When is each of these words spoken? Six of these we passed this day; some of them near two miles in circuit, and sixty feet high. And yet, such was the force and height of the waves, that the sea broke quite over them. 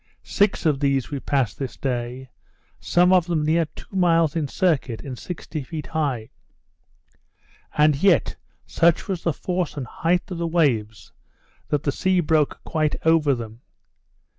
Six 0.23 0.65
of 0.65 0.79
these 0.79 1.11
we 1.11 1.19
passed 1.19 1.59
this 1.59 1.77
day; 1.77 2.31
some 2.79 3.13
of 3.13 3.27
them 3.27 3.45
near 3.45 3.65
two 3.65 3.95
miles 3.95 4.35
in 4.35 4.47
circuit, 4.47 5.03
and 5.03 5.15
sixty 5.15 5.61
feet 5.61 5.85
high. 5.85 6.31
And 7.77 7.95
yet, 8.01 8.35
such 8.65 9.07
was 9.07 9.21
the 9.21 9.31
force 9.31 9.77
and 9.77 9.85
height 9.85 10.31
of 10.31 10.39
the 10.39 10.47
waves, 10.47 11.13
that 11.67 11.83
the 11.83 11.91
sea 11.91 12.19
broke 12.19 12.63
quite 12.63 12.95
over 13.05 13.35
them. 13.35 13.61